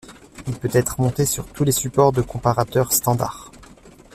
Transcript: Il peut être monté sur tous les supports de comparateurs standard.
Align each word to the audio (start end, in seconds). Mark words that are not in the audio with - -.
Il 0.47 0.55
peut 0.55 0.71
être 0.73 0.99
monté 0.99 1.27
sur 1.27 1.45
tous 1.45 1.63
les 1.63 1.71
supports 1.71 2.11
de 2.11 2.23
comparateurs 2.23 2.91
standard. 2.91 3.51